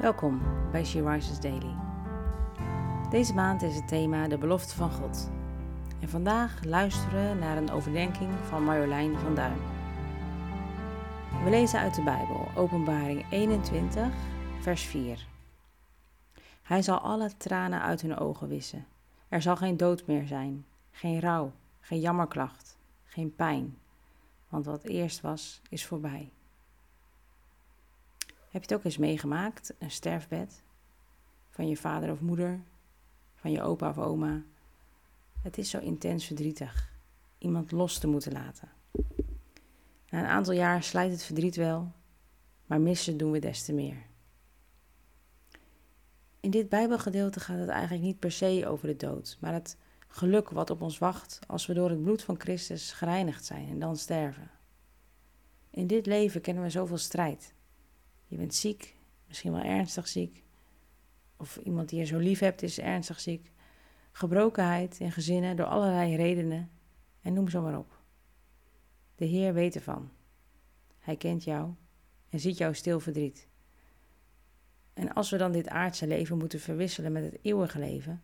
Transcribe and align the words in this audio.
Welkom 0.00 0.42
bij 0.70 0.84
She 0.84 1.10
Rises 1.10 1.40
Daily. 1.40 1.74
Deze 3.10 3.34
maand 3.34 3.62
is 3.62 3.74
het 3.74 3.88
thema 3.88 4.28
de 4.28 4.38
belofte 4.38 4.74
van 4.74 4.90
God. 4.90 5.30
En 6.00 6.08
vandaag 6.08 6.64
luisteren 6.64 7.28
we 7.28 7.40
naar 7.40 7.56
een 7.56 7.70
overdenking 7.70 8.30
van 8.48 8.64
Marjolein 8.64 9.18
van 9.18 9.34
Duin. 9.34 9.56
We 11.44 11.50
lezen 11.50 11.80
uit 11.80 11.94
de 11.94 12.02
Bijbel, 12.02 12.48
Openbaring 12.56 13.26
21, 13.30 14.06
vers 14.60 14.82
4. 14.82 15.26
Hij 16.62 16.82
zal 16.82 16.98
alle 16.98 17.36
tranen 17.36 17.82
uit 17.82 18.00
hun 18.00 18.18
ogen 18.18 18.48
wissen. 18.48 18.86
Er 19.28 19.42
zal 19.42 19.56
geen 19.56 19.76
dood 19.76 20.06
meer 20.06 20.26
zijn, 20.26 20.66
geen 20.90 21.20
rouw, 21.20 21.52
geen 21.80 22.00
jammerklacht, 22.00 22.78
geen 23.04 23.34
pijn. 23.34 23.78
Want 24.48 24.64
wat 24.64 24.84
eerst 24.84 25.20
was, 25.20 25.60
is 25.68 25.86
voorbij. 25.86 26.30
Heb 28.50 28.62
je 28.62 28.68
het 28.68 28.74
ook 28.74 28.84
eens 28.84 28.96
meegemaakt, 28.96 29.74
een 29.78 29.90
sterfbed? 29.90 30.62
Van 31.50 31.68
je 31.68 31.76
vader 31.76 32.10
of 32.10 32.20
moeder, 32.20 32.60
van 33.34 33.50
je 33.50 33.62
opa 33.62 33.88
of 33.88 33.98
oma. 33.98 34.42
Het 35.42 35.58
is 35.58 35.70
zo 35.70 35.78
intens 35.78 36.24
verdrietig, 36.24 36.92
iemand 37.38 37.70
los 37.70 37.98
te 37.98 38.06
moeten 38.06 38.32
laten. 38.32 38.68
Na 40.08 40.18
een 40.18 40.26
aantal 40.26 40.52
jaar 40.52 40.82
slijt 40.82 41.10
het 41.10 41.22
verdriet 41.22 41.56
wel, 41.56 41.92
maar 42.66 42.80
missen 42.80 43.16
doen 43.16 43.30
we 43.30 43.38
des 43.38 43.64
te 43.64 43.72
meer. 43.72 44.06
In 46.40 46.50
dit 46.50 46.68
Bijbelgedeelte 46.68 47.40
gaat 47.40 47.58
het 47.58 47.68
eigenlijk 47.68 48.02
niet 48.02 48.18
per 48.18 48.32
se 48.32 48.64
over 48.66 48.86
de 48.86 48.96
dood, 48.96 49.36
maar 49.40 49.52
het 49.52 49.76
geluk 50.08 50.50
wat 50.50 50.70
op 50.70 50.82
ons 50.82 50.98
wacht 50.98 51.38
als 51.46 51.66
we 51.66 51.74
door 51.74 51.90
het 51.90 52.02
bloed 52.02 52.22
van 52.22 52.40
Christus 52.40 52.92
gereinigd 52.92 53.44
zijn 53.44 53.68
en 53.68 53.78
dan 53.78 53.96
sterven. 53.96 54.50
In 55.70 55.86
dit 55.86 56.06
leven 56.06 56.40
kennen 56.40 56.62
we 56.62 56.70
zoveel 56.70 56.98
strijd. 56.98 57.56
Je 58.28 58.36
bent 58.36 58.54
ziek, 58.54 58.96
misschien 59.26 59.52
wel 59.52 59.62
ernstig 59.62 60.08
ziek. 60.08 60.44
Of 61.36 61.56
iemand 61.56 61.88
die 61.88 61.98
je 61.98 62.04
zo 62.04 62.18
lief 62.18 62.38
hebt 62.38 62.62
is 62.62 62.78
ernstig 62.78 63.20
ziek. 63.20 63.50
Gebrokenheid 64.12 65.00
in 65.00 65.12
gezinnen 65.12 65.56
door 65.56 65.66
allerlei 65.66 66.16
redenen. 66.16 66.70
En 67.22 67.32
noem 67.32 67.48
zo 67.48 67.62
maar 67.62 67.78
op. 67.78 68.02
De 69.14 69.24
Heer 69.24 69.54
weet 69.54 69.74
ervan. 69.74 70.10
Hij 70.98 71.16
kent 71.16 71.44
jou 71.44 71.72
en 72.28 72.40
ziet 72.40 72.58
jouw 72.58 72.72
stil 72.72 73.00
verdriet. 73.00 73.48
En 74.94 75.14
als 75.14 75.30
we 75.30 75.36
dan 75.36 75.52
dit 75.52 75.68
aardse 75.68 76.06
leven 76.06 76.38
moeten 76.38 76.60
verwisselen 76.60 77.12
met 77.12 77.24
het 77.24 77.38
eeuwige 77.42 77.78
leven, 77.78 78.22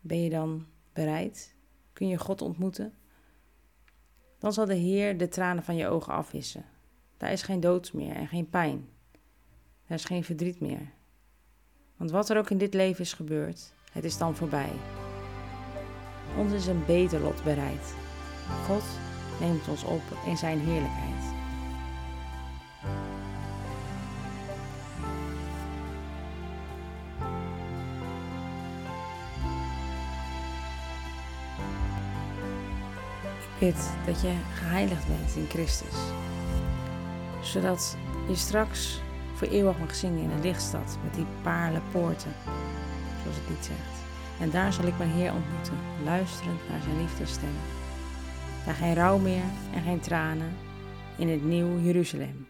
ben 0.00 0.20
je 0.22 0.30
dan 0.30 0.66
bereid? 0.92 1.54
Kun 1.92 2.08
je 2.08 2.18
God 2.18 2.42
ontmoeten? 2.42 2.94
Dan 4.38 4.52
zal 4.52 4.66
de 4.66 4.74
Heer 4.74 5.18
de 5.18 5.28
tranen 5.28 5.62
van 5.62 5.76
je 5.76 5.88
ogen 5.88 6.12
afwissen. 6.12 6.64
Daar 7.16 7.32
is 7.32 7.42
geen 7.42 7.60
dood 7.60 7.92
meer 7.92 8.14
en 8.14 8.28
geen 8.28 8.50
pijn. 8.50 8.88
Is 9.94 10.04
geen 10.04 10.24
verdriet 10.24 10.60
meer. 10.60 10.90
Want 11.96 12.10
wat 12.10 12.30
er 12.30 12.38
ook 12.38 12.50
in 12.50 12.58
dit 12.58 12.74
leven 12.74 13.00
is 13.00 13.12
gebeurd, 13.12 13.72
het 13.92 14.04
is 14.04 14.18
dan 14.18 14.36
voorbij. 14.36 14.70
Ons 16.36 16.52
is 16.52 16.66
een 16.66 16.84
beter 16.86 17.20
lot 17.20 17.44
bereid. 17.44 17.94
God 18.66 18.82
neemt 19.40 19.68
ons 19.68 19.84
op 19.84 20.02
in 20.26 20.36
zijn 20.36 20.58
heerlijkheid. 20.60 21.32
Dat 34.06 34.20
je 34.20 34.34
geheiligd 34.54 35.06
bent 35.06 35.36
in 35.36 35.46
Christus, 35.48 35.96
zodat 37.42 37.96
je 38.28 38.34
straks 38.34 39.00
voor 39.44 39.52
eeuwig 39.52 39.78
mag 39.78 39.94
zingen 39.94 40.22
in 40.22 40.30
een 40.30 40.40
lichtstad 40.40 40.98
met 41.02 41.14
die 41.14 41.26
paarle 41.42 41.80
poorten, 41.92 42.32
zoals 43.22 43.36
het 43.36 43.48
lied 43.48 43.64
zegt. 43.64 44.02
En 44.40 44.50
daar 44.50 44.72
zal 44.72 44.84
ik 44.84 44.98
mijn 44.98 45.10
Heer 45.10 45.32
ontmoeten, 45.32 45.78
luisterend 46.04 46.68
naar 46.68 46.82
zijn 46.82 47.00
liefdesstem. 47.00 47.52
Daar 48.64 48.74
geen 48.74 48.94
rouw 48.94 49.18
meer 49.18 49.42
en 49.74 49.82
geen 49.82 50.00
tranen 50.00 50.56
in 51.18 51.28
het 51.28 51.44
nieuw 51.44 51.80
Jeruzalem. 51.80 52.46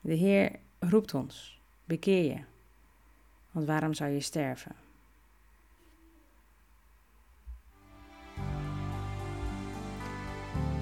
De 0.00 0.14
Heer 0.14 0.50
roept 0.78 1.14
ons, 1.14 1.60
bekeer 1.84 2.24
je, 2.24 2.40
want 3.50 3.66
waarom 3.66 3.94
zou 3.94 4.10
je 4.10 4.20
sterven? 4.20 4.72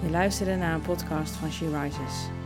Je 0.03 0.11
luisterde 0.11 0.57
naar 0.57 0.75
een 0.75 0.81
podcast 0.81 1.35
van 1.35 1.53
She 1.53 1.81
Rises. 1.81 2.46